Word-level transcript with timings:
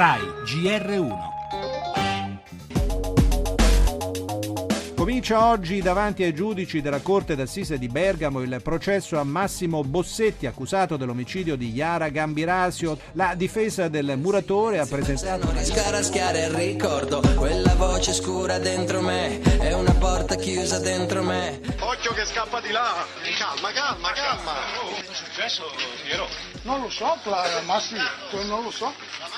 RAI 0.00 0.22
GR1. 0.46 1.28
Comincia 4.96 5.44
oggi 5.44 5.82
davanti 5.82 6.22
ai 6.22 6.32
giudici 6.32 6.80
della 6.80 7.00
Corte 7.00 7.36
d'Assise 7.36 7.76
di 7.76 7.86
Bergamo 7.86 8.40
il 8.40 8.60
processo 8.62 9.18
a 9.18 9.24
Massimo 9.24 9.84
Bossetti, 9.84 10.46
accusato 10.46 10.96
dell'omicidio 10.96 11.54
di 11.54 11.74
Iara 11.74 12.08
Gambirasio. 12.08 12.98
La 13.12 13.34
difesa 13.36 13.88
del 13.88 14.14
muratore 14.16 14.78
ha 14.78 14.86
presentato... 14.86 15.44
Non 15.44 15.52
riesco 15.52 15.80
a 15.80 15.90
raschiare 15.90 16.46
il 16.46 16.54
ricordo, 16.54 17.20
quella 17.36 17.74
voce 17.74 18.14
scura 18.14 18.58
dentro 18.58 19.02
me, 19.02 19.42
è 19.42 19.74
una 19.74 19.92
porta 19.92 20.34
chiusa 20.36 20.78
dentro 20.78 21.22
me. 21.22 21.60
Occhio 21.78 22.14
che 22.14 22.24
scappa 22.24 22.62
di 22.62 22.70
là! 22.70 23.04
Calma, 23.38 23.70
calma, 23.70 24.12
calma! 24.12 25.09
Successo, 25.32 25.62
Piero? 26.02 26.26
Non 26.62 26.80
lo 26.80 26.90
so, 26.90 27.16
Clara, 27.22 27.60
ma 27.64 27.78
sì, 27.78 27.94
non 28.48 28.64
lo 28.64 28.70
so. 28.72 28.92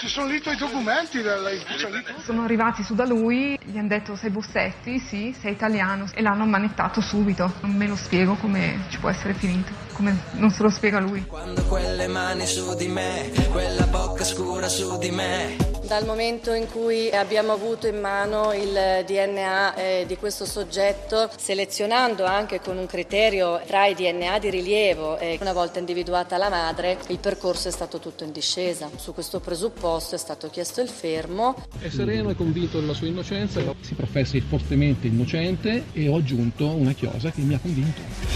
Ci 0.00 0.06
sono 0.06 0.26
lì 0.26 0.36
i 0.36 0.40
tuoi 0.40 0.56
documenti 0.56 1.16
ufficialito? 1.16 2.12
Sono 2.22 2.44
arrivati 2.44 2.82
su 2.82 2.94
da 2.94 3.06
lui, 3.06 3.58
gli 3.64 3.78
hanno 3.78 3.88
detto 3.88 4.14
sei 4.14 4.28
Bossetti, 4.28 4.98
sì, 4.98 5.34
sei 5.40 5.52
italiano 5.52 6.04
e 6.12 6.20
l'hanno 6.20 6.44
manettato 6.44 7.00
subito. 7.00 7.54
Non 7.62 7.74
me 7.74 7.86
lo 7.86 7.96
spiego 7.96 8.34
come 8.34 8.84
ci 8.90 8.98
può 8.98 9.08
essere 9.08 9.32
finito, 9.32 9.72
come 9.94 10.14
non 10.32 10.50
se 10.50 10.62
lo 10.62 10.68
spiega 10.68 11.00
lui. 11.00 11.24
Quando 11.24 11.64
quelle 11.64 12.06
mani 12.06 12.46
su 12.46 12.74
di 12.74 12.88
me, 12.88 13.32
quella 13.50 13.86
bocca 13.86 14.24
scura 14.24 14.68
su 14.68 14.98
di 14.98 15.10
me. 15.10 15.67
Dal 15.88 16.04
momento 16.04 16.52
in 16.52 16.66
cui 16.70 17.10
abbiamo 17.10 17.52
avuto 17.52 17.86
in 17.86 17.98
mano 17.98 18.52
il 18.52 19.04
DNA 19.06 19.74
eh, 19.74 20.04
di 20.06 20.18
questo 20.18 20.44
soggetto, 20.44 21.30
selezionando 21.34 22.26
anche 22.26 22.60
con 22.60 22.76
un 22.76 22.84
criterio 22.84 23.58
tra 23.66 23.86
i 23.86 23.94
DNA 23.94 24.38
di 24.38 24.50
rilievo 24.50 25.16
e 25.16 25.38
una 25.40 25.54
volta 25.54 25.78
individuata 25.78 26.36
la 26.36 26.50
madre, 26.50 26.98
il 27.08 27.18
percorso 27.18 27.68
è 27.68 27.70
stato 27.70 28.00
tutto 28.00 28.22
in 28.22 28.32
discesa. 28.32 28.90
Su 28.96 29.14
questo 29.14 29.40
presupposto 29.40 30.14
è 30.14 30.18
stato 30.18 30.50
chiesto 30.50 30.82
il 30.82 30.90
fermo. 30.90 31.54
È 31.80 31.88
sereno 31.88 32.28
e 32.28 32.34
convinto 32.34 32.80
della 32.80 32.92
sua 32.92 33.06
innocenza, 33.06 33.62
si 33.80 33.94
professa 33.94 34.36
fortemente 34.46 35.06
innocente 35.06 35.84
e 35.94 36.06
ho 36.06 36.16
aggiunto 36.16 36.66
una 36.66 36.92
chiosa 36.92 37.30
che 37.30 37.40
mi 37.40 37.54
ha 37.54 37.58
convinto. 37.58 38.27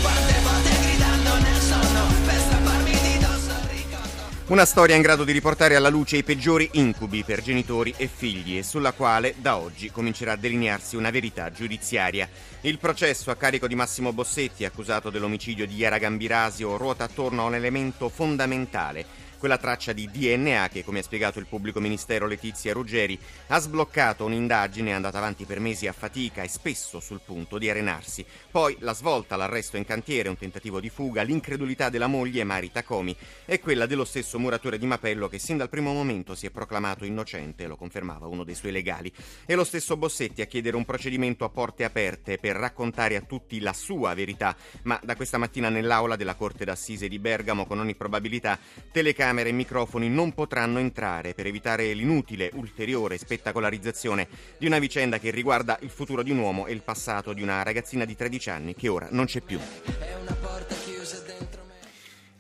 Una 4.53 4.67
storia 4.67 4.97
in 4.97 5.01
grado 5.01 5.25
di 5.25 5.33
riportare 5.33 5.77
alla 5.77 5.89
luce 5.89 6.19
i 6.19 6.25
peggiori 6.25 6.69
incubi 6.73 7.25
per 7.25 7.41
genitori 7.41 7.95
e 7.97 8.07
figli 8.07 8.59
e 8.59 8.63
sulla 8.63 8.93
quale 8.93 9.35
da 9.39 9.57
oggi 9.57 9.91
comincerà 9.91 10.33
a 10.33 10.37
delinearsi 10.37 10.95
una 10.95 11.09
verità 11.09 11.51
giudiziaria. 11.51 12.29
Il 12.61 12.77
processo 12.77 13.31
a 13.31 13.37
carico 13.37 13.67
di 13.67 13.75
Massimo 13.75 14.13
Bossetti, 14.13 14.67
accusato 14.67 15.09
dell'omicidio 15.09 15.67
di 15.67 15.77
Iara 15.77 15.97
Gambirasio, 15.97 16.77
ruota 16.77 17.05
attorno 17.05 17.41
a 17.41 17.47
un 17.47 17.55
elemento 17.55 18.11
fondamentale 18.11 19.22
quella 19.43 19.59
traccia 19.59 19.93
di 19.93 20.09
DNA 20.09 20.69
che, 20.69 20.85
come 20.85 21.01
ha 21.01 21.03
spiegato 21.03 21.41
il 21.41 21.49
pubblico 21.49 21.81
ministero 21.81 22.29
Letizia 22.29 22.73
Ruggeri, 22.73 23.19
ha 23.49 23.59
sbloccato 23.59 24.25
un'indagine 24.25 24.95
andata 24.95 25.19
avanti 25.19 25.47
per 25.47 25.59
mesi 25.59 25.89
a 25.89 25.93
fatica 25.93 26.43
e 26.43 26.49
spesso 26.49 27.01
sul 27.01 27.23
punto 27.25 27.59
di 27.59 27.69
arenarsi. 27.69 28.25
Poi 28.53 28.77
la 28.79 28.95
svolta, 28.95 29.35
l'arresto 29.35 29.77
in 29.77 29.85
cantiere, 29.85 30.29
un 30.29 30.39
tentativo 30.39 30.79
di 30.79 30.91
fuga, 30.91 31.23
l'incredulità 31.23 31.89
della 31.89 32.07
moglie 32.07 32.45
Mari 32.45 32.71
Tacomi 32.71 33.17
e 33.45 33.59
quella 33.59 33.87
dello 33.87 34.05
stesso 34.05 34.39
muratore 34.39 34.79
di 34.79 34.87
Mapello 34.87 35.27
che 35.27 35.41
sin 35.41 35.57
dal 35.57 35.69
primo 35.69 35.93
momento 35.93 36.37
si 36.37 36.47
è 36.47 36.51
proclamato 36.51 37.05
innocente, 37.05 37.67
lo 37.67 37.75
confermava 37.75 38.29
uno 38.29 38.45
dei 38.45 38.55
suoi 38.55 38.71
legali. 38.71 39.13
E 39.45 39.57
lo 39.57 39.65
stesso 39.65 39.97
Bossetti 39.97 40.41
a 40.43 40.47
chiedere 40.47 40.77
un 40.77 40.85
procedimento 40.85 41.45
a 41.45 41.49
porte 41.49 41.83
aperte 41.83 42.39
per 42.39 42.55
raccontare 42.55 43.17
a 43.17 43.23
tutti 43.23 43.59
la 43.59 43.73
sua 43.73 44.15
verità, 44.15 44.55
ma 44.85 45.01
da 45.03 45.17
questa 45.17 45.37
mattina 45.37 45.69
nell'aula 45.69 46.15
della 46.15 46.37
Corte 46.37 46.65
d'Assise 46.65 47.09
di 47.09 47.19
Bergamo 47.19 47.67
con 47.67 47.81
ogni 47.81 47.97
probabilità 47.97 48.57
telecamere 48.93 49.31
telecamere 49.33 49.49
e 49.49 49.53
microfoni 49.53 50.09
non 50.09 50.33
potranno 50.33 50.79
entrare 50.79 51.35
per 51.35 51.47
evitare 51.47 51.93
l'inutile 51.95 52.51
ulteriore 52.55 53.17
spettacolarizzazione 53.17 54.29
di 54.59 54.67
una 54.67 54.79
vicenda 54.79 55.19
che 55.19 55.31
riguarda 55.31 55.79
il 55.81 55.91
futuro 55.91 56.23
di 56.23 56.31
un 56.31 56.39
uomo 56.39 56.67
e 56.67 56.73
il 56.73 56.83
passato 56.83 57.33
di 57.33 57.43
una 57.43 57.63
ragazzina 57.63 58.05
di 58.05 58.15
13 58.15 58.51
anni 58.51 58.75
che 58.75 58.89
ora 58.89 59.09
non 59.11 59.25
c'è 59.25 59.41
più. 59.41 59.59
È 59.59 60.15
una 60.21 60.35
porta 60.35 60.75
chiusa 60.75 61.19
dentro. 61.21 61.52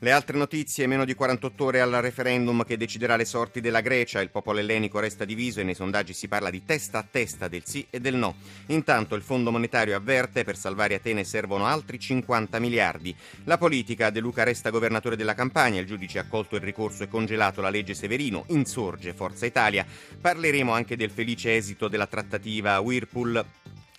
Le 0.02 0.10
altre 0.10 0.36
notizie, 0.36 0.88
meno 0.88 1.04
di 1.04 1.14
48 1.14 1.64
ore 1.64 1.80
al 1.80 1.92
referendum 1.92 2.64
che 2.64 2.76
deciderà 2.76 3.14
le 3.14 3.24
sorti 3.24 3.60
della 3.60 3.80
Grecia, 3.80 4.20
il 4.20 4.30
popolo 4.30 4.58
ellenico 4.58 4.98
resta 4.98 5.24
diviso 5.24 5.60
e 5.60 5.62
nei 5.62 5.76
sondaggi 5.76 6.12
si 6.12 6.26
parla 6.26 6.50
di 6.50 6.64
testa 6.64 6.98
a 6.98 7.06
testa 7.08 7.46
del 7.46 7.62
sì 7.64 7.86
e 7.88 8.00
del 8.00 8.16
no. 8.16 8.34
Intanto 8.66 9.14
il 9.14 9.22
Fondo 9.22 9.52
Monetario 9.52 9.94
avverte 9.94 10.42
per 10.42 10.56
salvare 10.56 10.96
Atene 10.96 11.22
servono 11.22 11.66
altri 11.66 12.00
50 12.00 12.58
miliardi. 12.58 13.14
La 13.44 13.58
politica, 13.58 14.10
De 14.10 14.18
Luca 14.18 14.42
resta 14.42 14.70
governatore 14.70 15.14
della 15.14 15.34
campagna, 15.34 15.78
il 15.78 15.86
giudice 15.86 16.18
ha 16.18 16.22
accolto 16.22 16.56
il 16.56 16.62
ricorso 16.62 17.04
e 17.04 17.08
congelato 17.08 17.60
la 17.60 17.70
legge 17.70 17.94
Severino, 17.94 18.42
insorge 18.48 19.14
Forza 19.14 19.46
Italia. 19.46 19.86
Parleremo 20.20 20.72
anche 20.72 20.96
del 20.96 21.10
felice 21.10 21.54
esito 21.54 21.86
della 21.86 22.08
trattativa 22.08 22.80
Whirlpool 22.80 23.44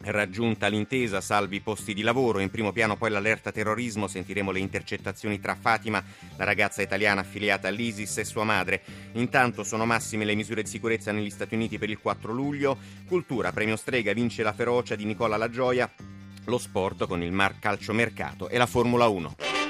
Raggiunta 0.06 0.68
l'intesa, 0.68 1.22
salvi 1.22 1.62
posti 1.62 1.94
di 1.94 2.02
lavoro, 2.02 2.40
in 2.40 2.52
primo 2.52 2.74
piano 2.74 2.98
poi 2.98 3.10
l'allerta 3.10 3.54
terrorismo, 3.54 4.08
sentiremo 4.08 4.52
le 4.52 4.60
intercettazioni 4.60 5.40
tra 5.40 5.56
Fatima, 5.56 6.04
la 6.36 6.44
ragazza 6.44 6.82
italiana 6.82 7.22
affiliata 7.22 7.70
all'ISIS, 7.70 8.18
e 8.18 8.26
sua 8.26 8.44
madre. 8.44 8.82
Intanto 9.14 9.64
sono 9.64 9.86
massime 9.86 10.26
le 10.26 10.36
misure 10.36 10.64
di 10.64 10.70
sicurezza 10.70 11.14
negli 11.14 11.30
Stati 11.30 11.56
Uniti 11.56 11.78
per 11.78 11.90
il 11.90 12.00
4 12.00 12.34
luglio. 12.34 12.78
Cultura, 13.08 13.54
premio 13.54 13.78
Strega, 13.78 14.12
vince 14.12 14.44
la 14.44 14.52
ferocia 14.52 14.96
di 14.96 15.06
Nicola 15.06 15.38
La 15.38 15.50
Gioia. 15.50 15.90
Lo 16.46 16.58
sport 16.58 17.08
con 17.08 17.24
il 17.24 17.32
Mar 17.32 17.58
Calcio 17.60 17.94
Mercato 17.94 18.50
e 18.50 18.58
la 18.58 18.66
Formula 18.66 19.08
1. 19.08 19.63